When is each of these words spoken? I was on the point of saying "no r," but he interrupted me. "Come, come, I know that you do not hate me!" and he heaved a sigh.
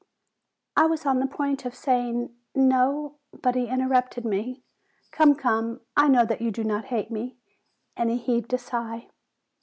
I 0.75 0.87
was 0.87 1.05
on 1.05 1.19
the 1.19 1.27
point 1.27 1.63
of 1.63 1.75
saying 1.75 2.35
"no 2.55 3.19
r," 3.35 3.39
but 3.43 3.53
he 3.53 3.67
interrupted 3.67 4.25
me. 4.25 4.63
"Come, 5.11 5.35
come, 5.35 5.81
I 5.95 6.07
know 6.07 6.25
that 6.25 6.41
you 6.41 6.49
do 6.49 6.63
not 6.63 6.85
hate 6.85 7.11
me!" 7.11 7.37
and 7.95 8.09
he 8.09 8.17
heaved 8.17 8.51
a 8.51 8.57
sigh. 8.57 9.09